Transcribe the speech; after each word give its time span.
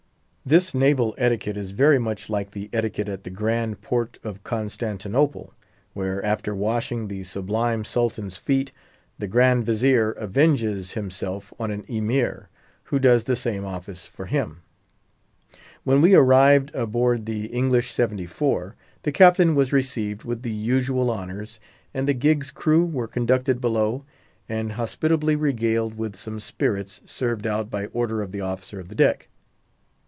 This 0.43 0.73
naval 0.73 1.13
etiquette 1.19 1.55
is 1.55 1.69
very 1.69 1.99
much 1.99 2.27
like 2.27 2.49
the 2.51 2.67
etiquette 2.73 3.07
at 3.07 3.23
the 3.23 3.29
Grand 3.29 3.79
Porte 3.81 4.17
of 4.23 4.43
Constantinople, 4.43 5.53
where, 5.93 6.21
after 6.25 6.55
washing 6.55 7.07
the 7.07 7.23
Sublime 7.23 7.85
Sultan's 7.85 8.37
feet, 8.37 8.71
the 9.19 9.27
Grand 9.27 9.67
Vizier 9.67 10.17
avenges 10.19 10.93
himself 10.93 11.53
on 11.59 11.69
an 11.69 11.85
Emir, 11.87 12.49
who 12.85 12.97
does 12.97 13.25
the 13.25 13.35
same 13.35 13.63
office 13.63 14.07
for 14.07 14.25
him. 14.25 14.63
When 15.83 16.01
we 16.01 16.15
arrived 16.15 16.73
aboard 16.73 17.27
the 17.27 17.45
English 17.45 17.91
seventy 17.91 18.25
four, 18.25 18.75
the 19.03 19.11
Captain 19.11 19.53
was 19.53 19.71
received 19.71 20.23
with 20.23 20.41
the 20.41 20.51
usual 20.51 21.11
honours, 21.11 21.59
and 21.93 22.07
the 22.07 22.15
gig's 22.15 22.49
crew 22.49 22.83
were 22.83 23.07
conducted 23.07 23.61
below, 23.61 24.05
and 24.49 24.71
hospitably 24.71 25.35
regaled 25.35 25.93
with 25.99 26.15
some 26.15 26.39
spirits, 26.39 26.99
served 27.05 27.45
out 27.45 27.69
by 27.69 27.85
order 27.85 28.23
of 28.23 28.31
the 28.31 28.41
officer 28.41 28.79
of 28.79 28.87
the 28.89 28.95
deck. 28.95 29.27